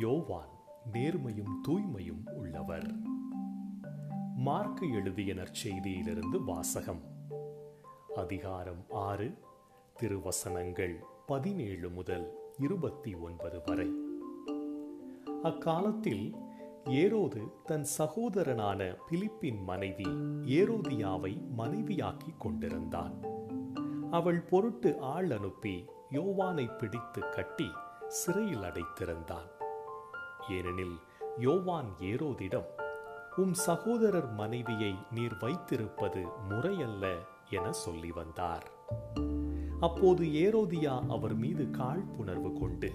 யோவான் 0.00 0.48
நேர்மையும் 0.92 1.60
தூய்மையும் 1.68 2.30
உள்ளவர். 2.30 2.94
மார்க்கு 4.36 4.90
எழுதிய 4.90 5.34
நற்செய்தியிலிருந்து 5.34 6.44
வாசகம். 6.44 7.02
அதிகாரம் 8.16 8.84
ஆறு 8.90 9.38
திருவசனங்கள் 10.00 11.04
பதினேழு 11.26 11.90
முதல் 11.90 12.32
இருபத்தி 12.58 13.14
ஒன்பது 13.14 13.62
வரை. 13.66 13.90
அக்காலத்தில் 15.42 16.34
ஏரோது 16.84 17.48
தன் 17.64 17.86
சகோதரனான 17.98 18.96
பிலிப்பின் 19.10 19.62
மனைவி 19.62 20.04
ஏரோதியாவை 20.44 21.40
மனைவியாக்கி 21.58 22.36
கொண்டிருந்தான். 22.38 23.14
அவள் 24.10 24.40
பொருட்டு 24.40 25.00
ஆள் 25.00 25.30
அனுப்பி 25.30 25.84
யோவானை 26.10 26.78
பிடித்து 26.78 27.28
கட்டி 27.28 27.70
சிறையில் 28.08 28.60
அடைத்திருந்தான். 28.60 29.62
ஏனெனில் 30.50 30.96
யோவான் 31.38 31.88
ஏரோதிடம் 32.00 32.64
உம் 33.36 33.54
சகோதரர் 33.54 34.32
மனைவியை 34.32 34.94
நீர் 35.10 35.36
வைத்திருப்பது 35.40 36.24
முறையல்ல 36.48 37.14
என 37.50 37.72
சொல்லி 37.72 38.10
வந்தார். 38.10 38.70
அப்போது 39.80 40.26
ஏரோதியா 40.26 41.06
அவர் 41.08 41.34
மீது 41.34 41.64
காழ்ப்புணர்வு 41.64 42.52
கொண்டு 42.52 42.92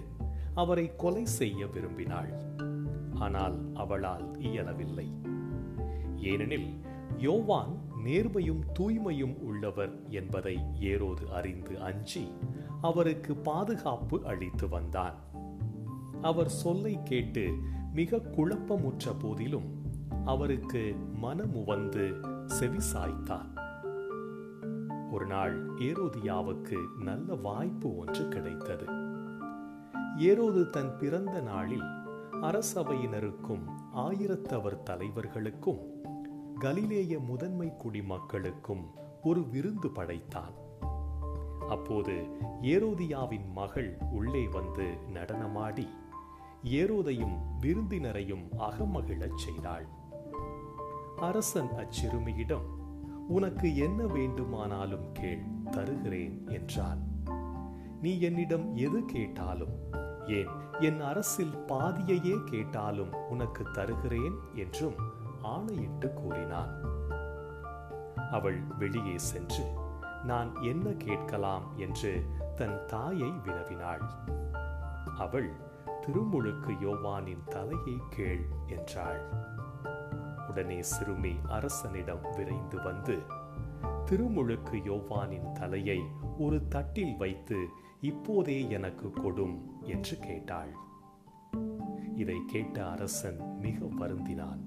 அவரை 0.54 0.96
கொலை 0.96 1.26
செய்ய 1.26 1.66
விரும்பினாள். 1.66 2.32
ஆனால் 3.14 3.58
அவளால் 3.74 4.40
இயலவில்லை. 4.40 5.12
ஏனெனில் 6.16 6.80
யோவான் 7.18 7.78
நேர்மையும் 8.04 8.62
தூய்மையும் 8.78 9.36
உள்ளவர் 9.40 10.08
என்பதை 10.08 10.56
ஏரோது 10.80 11.28
அறிந்து 11.28 11.80
அஞ்சி 11.80 12.32
அவருக்கு 12.80 13.34
பாதுகாப்பு 13.34 14.26
அளித்து 14.26 14.68
வந்தான். 14.68 15.14
அவர் 16.22 16.48
சொல்லை 16.48 16.98
கேட்டு 17.04 17.54
மிக 17.94 18.16
குழப்பமுற்ற 18.16 19.14
போதிலும் 19.18 19.82
அவருக்கு 20.24 20.96
மனமுவந்து 21.14 22.14
செவிசாய்த்தான் 22.60 23.58
ஒரு 25.12 25.26
நாள் 25.26 25.70
ஏரோதியாவுக்கு 25.74 26.76
நல்ல 26.98 27.34
வாய்ப்பு 27.34 27.96
ஒன்று 27.96 28.28
கிடைத்தது. 28.28 28.84
ஏரோது 30.16 30.70
தன் 30.70 30.98
பிறந்த 30.98 31.40
நாளில் 31.40 31.84
அரசவையினருக்கும் 32.32 33.64
ஆயிரத்தவர் 33.96 34.82
தலைவர்களுக்கும் 34.82 35.80
கலிலேய 36.58 37.18
முதன்மை 37.18 37.72
குடிமக்களுக்கும் 37.84 38.84
ஒரு 39.22 39.48
விருந்து 39.48 39.90
படைத்தான். 39.90 40.52
அப்போது 41.68 42.26
ஏரோதியாவின் 42.62 43.52
மகள் 43.54 43.98
உள்ளே 44.10 44.48
வந்து 44.48 44.94
நடனமாடி 45.14 45.86
ஏரோதையும் 46.64 47.38
விருந்தினரையும் 47.60 48.48
அகமகிழச் 48.58 49.36
செய்தாள். 49.36 49.86
அரசன் 51.16 51.68
அச்சிறுமியிடம் 51.76 52.78
உனக்கு 53.28 53.76
என்ன 53.76 54.06
வேண்டுமானாலும் 54.06 55.12
கேள் 55.12 55.44
தருகிறேன் 55.70 56.48
என்றான். 56.48 57.08
நீ 58.02 58.20
என்னிடம் 58.20 58.74
எது 58.74 59.04
கேட்டாலும் 59.04 59.78
ஏன் 60.26 60.48
என் 60.80 61.00
அரசில் 61.00 61.54
பாதியையே 61.66 62.44
கேட்டாலும் 62.44 63.28
உனக்கு 63.28 63.64
தருகிறேன் 63.72 64.34
என்றும் 64.54 64.94
ஆணையிட்டு 65.42 66.12
கூறினான். 66.12 66.80
அவள் 68.30 68.60
வெளியே 68.78 69.18
சென்று 69.18 69.64
நான் 70.24 70.62
என்ன 70.62 70.90
கேட்கலாம்? 70.90 71.72
என்று 71.76 72.24
தன் 72.56 72.80
தாயை 72.86 73.28
வினவினாள். 73.28 74.02
அவள் 75.18 75.68
திருமுழுக்கு 76.10 76.72
யோவானின் 76.72 77.44
தலையை 77.44 78.00
கேள் 78.10 78.40
என்றாள். 78.66 79.20
உடனே 80.48 80.82
சிறுமி 80.82 81.36
அரசனிடம் 81.48 82.20
விரைந்து 82.36 82.82
வந்து 82.82 83.22
திருமுழுக்கு 84.04 84.72
யோவானின் 84.72 85.52
தலையை 85.52 86.02
ஒரு 86.38 86.68
தட்டில் 86.68 87.16
வைத்து 87.16 87.68
இப்போதே 88.00 88.70
எனக்கு 88.70 89.08
கொடும் 89.08 89.56
என்று 89.82 90.18
கேட்டாள். 90.18 90.74
இதை 92.16 92.38
கேட்ட 92.46 92.86
அரசன் 92.86 93.58
மிக 93.58 93.84
வருந்தினான். 93.84 94.62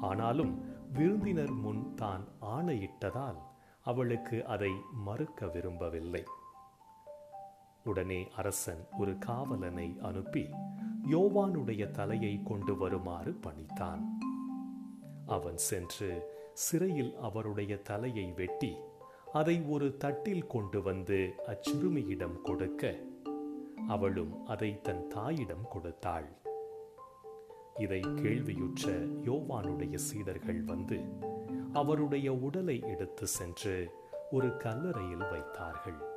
ஆனாலும் 0.00 0.64
விருந்தினர் 0.92 1.52
முன் 1.52 1.94
தான் 1.94 2.28
ஆணையிட்டதால் 2.40 3.38
அவளுக்கு 3.82 4.46
அதை 4.46 4.72
மறுக்க 4.92 5.46
விரும்பவில்லை. 5.46 6.24
உடனே 7.84 8.28
அரசன் 8.36 8.86
ஒரு 8.98 9.18
காவலனை 9.18 9.98
அனுப்பி 10.02 10.50
யோவானுடைய 11.10 11.90
தலையை 11.90 12.40
கொண்டு 12.44 12.76
வருமாறு 12.76 13.38
பணித்தான். 13.42 14.02
அவன் 15.26 15.56
சென்று 15.56 16.26
சிறையில் 16.52 17.16
அவருடைய 17.16 17.78
தலையை 17.78 18.32
வெட்டி 18.32 18.76
அதை 19.32 19.62
ஒரு 19.62 19.96
தட்டில் 19.96 20.46
கொண்டு 20.46 20.82
வந்து 20.82 21.34
அச்சிறுமியிடம் 21.46 22.42
கொடுக்க 22.42 22.98
அவளும் 23.88 24.46
அதை 24.46 24.80
தன் 24.80 25.06
தாயிடம் 25.06 25.68
கொடுத்தாள். 25.68 26.36
இதை 27.78 28.00
கேள்வியுற்ற 28.00 28.92
யோவானுடைய 29.00 29.94
சீடர்கள் 29.94 30.62
வந்து 30.62 31.00
அவருடைய 31.72 32.34
உடலை 32.34 32.80
எடுத்து 32.80 33.26
சென்று 33.26 33.90
ஒரு 34.30 34.56
கல்லறையில் 34.56 35.30
வைத்தார்கள். 35.30 36.16